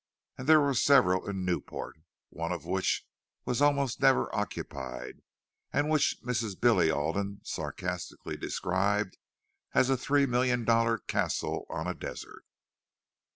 [0.39, 3.07] Also there were several in Newport—one which
[3.45, 5.21] was almost never occupied,
[5.71, 6.59] and which Mrs.
[6.59, 9.19] Billy Alden sarcastically described
[9.75, 12.43] as "a three million dollar castle on a desert."